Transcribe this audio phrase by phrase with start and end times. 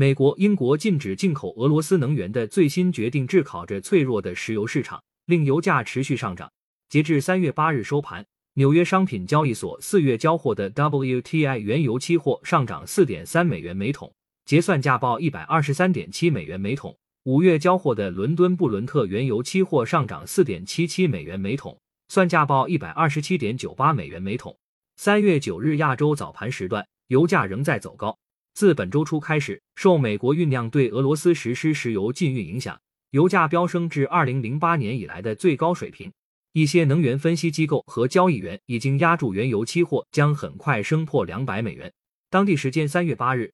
[0.00, 6.50] 美国、英国禁止进口俄罗斯能源的最新决定炙烤着脆弱的石油市场，令油价持续上涨。
[6.88, 8.24] 截至三月八日收盘，
[8.54, 14.10] 纽约商品交易所四月交货的 WTI 原油期货上涨四点三美元每桶，
[14.46, 16.96] 结算价报一百二十三点七美元每桶。
[17.24, 21.78] 五月交货的伦敦布伦特原油期货上涨四点七七美元每桶，
[22.08, 24.56] 算价报一百二十七点九八美元每桶。
[24.96, 28.16] 三月九日亚洲早盘时段，油价仍在走高。
[28.54, 32.78] 自本周初开始，受美国酝酿对俄罗斯实施石油禁运影响，
[33.10, 36.12] 油价飙升至二零零八年以来的最高水平。
[36.52, 41.92] 一些能源分析机构和交易员已经压住原油期货将很快升破两百美元。
[42.28, 43.52] 当地时间三月八日，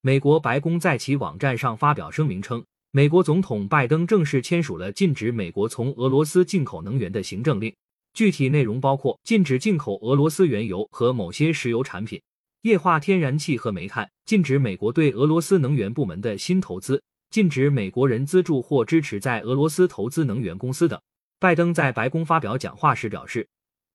[0.00, 2.64] 美国白宫在其网站上发表声明称。
[2.92, 7.72] 美国总统拜登正式签署了禁止美国从俄罗斯进口能源的行政令，
[8.14, 12.20] 具体内容包括禁止进口俄罗斯原油和某些石油产品、
[12.62, 21.00] 液化天然气和煤炭，禁止美国对俄罗斯能源部门的新投资，禁止美国人资助或支持在俄罗斯投资能源公司等。
[21.38, 23.48] 拜登在白宫发表讲话时表示，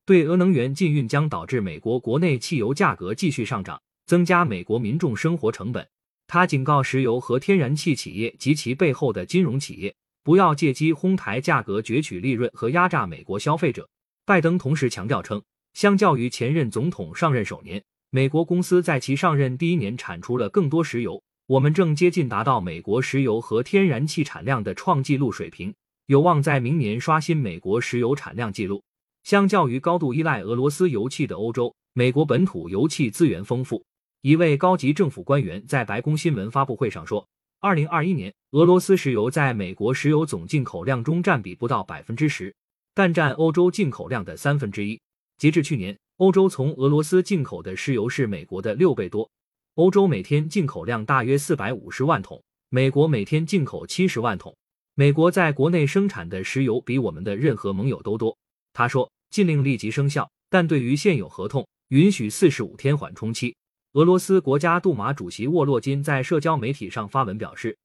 [0.03, 5.88] 对俄能源禁运将导致美国国内汽油价格继续上涨，增加美国民众生活成本。
[6.25, 13.88] 他警告石油和天然气企业及其背后的金融企业，不要借机哄抬价格、攫取利润和压榨美国消费者。
[14.25, 15.39] 拜登同时强调称，
[15.75, 17.83] 相较于前任总统上任首年，
[18.16, 21.21] 美国公司在其上任第一年产出了更多石油。
[21.47, 28.81] 我们正接近达到美国石油和天然气产量的创纪录水平，有望在明年刷新美国石油产量纪录。
[29.25, 33.83] 相较于高度依赖俄罗斯油气的欧洲，美国本土油气资源丰富。
[34.22, 37.27] 一位高级政府官员在白宫新闻发布会上说，
[37.59, 42.55] 二零二一年俄罗斯石油在美国石油总进口量中占比不到百分之十，
[42.94, 45.02] 但占欧洲进口量的三分之一。
[45.38, 49.30] 截至去年，欧洲从俄罗斯进口的石油是美国的六倍多。
[49.73, 54.55] 欧洲每天进口量大约四百五十万桶，美国每天进口七十万桶。
[54.94, 58.38] 美国在国内生产的石油比我们的任何盟友都多。
[58.72, 63.53] 他说，禁令立即生效，但对于现有合同，允许四十五天缓冲期。
[63.91, 67.78] 俄罗斯国家杜马主席沃洛金在社交媒体上发文表示，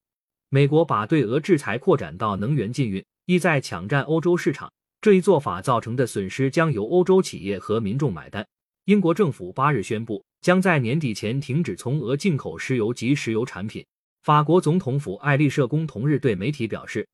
[0.51, 4.73] 美国把对俄制裁扩展到能源禁运，意在抢占欧洲市场。
[5.03, 8.47] 这一做法造成的损失将由欧洲企业和民众买单。
[8.85, 13.85] 英国政府八日宣布，将在年底前停止从俄进口石油及石油产品。
[14.23, 17.09] 法国总统府爱丽舍宫同日对媒体表示，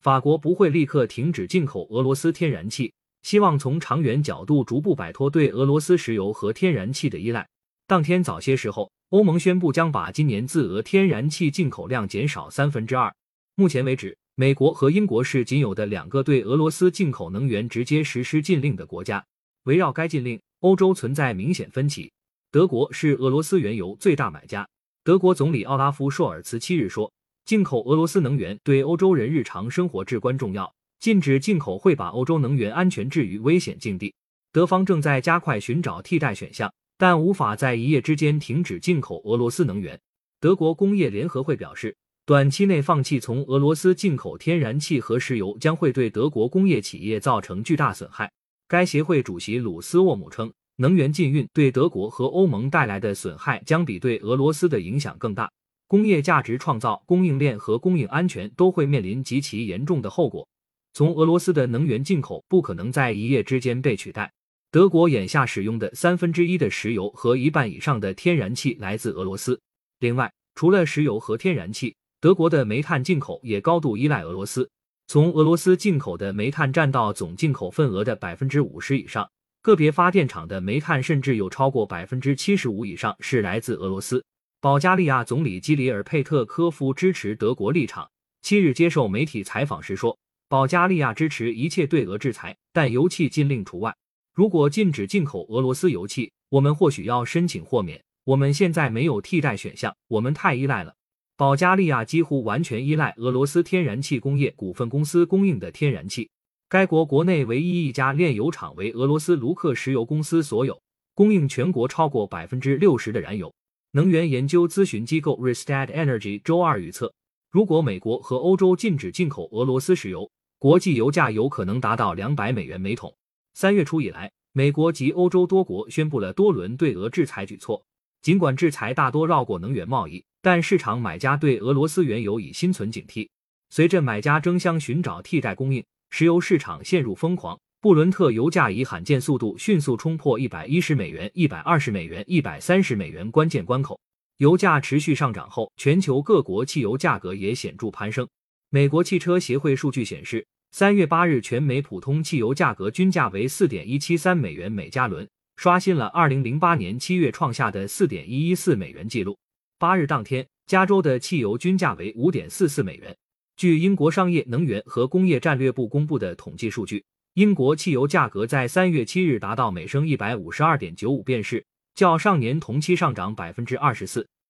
[0.00, 7.48] 法国不会立刻停止进口俄罗斯天然气，希望从长远角度逐步摆脱对俄罗斯石油和天然气的依赖。
[7.86, 13.14] 当天早些时候，欧盟宣布将把今年自俄天然气进口量减少三分之二。
[13.54, 19.24] 目前为止，美国和英国是仅有的两个对俄罗斯进口能源直接实施禁令的国家。
[19.64, 22.10] 围绕该禁令，欧洲存在明显分歧。
[22.50, 24.68] 德国是俄罗斯原油最大买家。
[25.04, 27.12] 德国总理奥拉夫·朔尔茨七日说
[27.44, 34.14] ：“进口俄罗斯能源对欧洲人日常生活至关重要，禁止进口会把欧洲能源安全置于危险境地。”
[34.50, 36.72] 德方正在加快寻找替代选项。
[36.98, 40.00] 但无法在一夜之间停止进口俄罗斯能源。
[40.38, 48.30] 德国工业联合会表示，短期内放弃从俄罗斯进口天然气和石油将会对德国工业企业造成巨大损害。
[48.68, 55.50] 该协会主席鲁斯沃姆称，能源禁运对德国和欧盟带来的损害将比对俄罗斯的影响更大。
[55.88, 60.46] 工业价值创造、供应链和供应安全都会面临极其严重的后果。
[60.92, 64.32] 从俄罗斯的能源进口不可能在一夜之间被取代。
[64.70, 69.60] 德国眼下使用的三分之一的石油和一半以上的天然气来自俄罗斯。
[69.98, 74.70] 另外，除了石油和天然气，德国的煤炭进口也高度依赖俄罗斯。
[75.08, 79.28] 从俄罗斯进口的煤炭占到总进口份额的百分之五十以上，
[79.60, 84.24] 个别发电厂的煤炭甚至有超过百分之七十五以上是来自俄罗斯。
[84.60, 88.08] 保加利亚总理基里尔佩特科夫支持德国立场。
[88.40, 90.16] 七日接受媒体采访时说，
[90.48, 93.92] 保加利亚支持一切对俄制裁，但油气禁令除外。
[94.32, 98.00] 如果禁止进口俄罗斯油气，我们或许要申请豁免。
[98.22, 100.94] 我们现在没有替代选项，我们太依赖了。
[101.36, 106.30] 保加利亚几乎完全依赖俄罗斯天然气工业股份公司供应的天然气。
[106.68, 110.80] 该国国内唯一一家炼油厂为俄罗斯卢克石油公司所有，
[111.14, 113.52] 供应全国超过百分之六十的燃油。
[113.92, 117.12] 能源研究咨询机构 Rystad Energy 周二预测，
[117.50, 123.14] 如果美国和欧洲禁止进口俄罗斯石油，国际油价有可能达到两百美元每桶。
[123.52, 127.84] 三月初以来，美国及欧洲多国宣布了多轮对俄制裁举措。
[128.22, 133.28] 尽管制裁大多绕过能源贸易，但市场买家对俄罗斯原油已心存警惕。
[133.68, 137.58] 随着买家争相寻找替代供应，石油市场陷入疯狂。
[137.80, 143.98] 布伦特油价以罕见速度迅速冲破一百一十美元、一百二十美元、一百三十美元关键关口。
[144.36, 148.28] 油价持续上涨后，全球各国汽油价格也显著攀升。
[148.70, 159.38] 美国汽车协会数据显示，三月八日全美普通汽油价格均价为四点一七三美元每加仑，刷新了二零零八年七月创下的四点一一四美元纪录。
[159.78, 163.16] 八日当天，加州的汽油均价为五点四四美元。
[163.56, 167.04] 据英国商业能源和工业战略部公布的统计数据，
[167.34, 171.64] 英国汽油价格在三月七日达到每升一百五十二点九五便士，
[171.94, 174.26] 较上年同期上涨百分之二十四。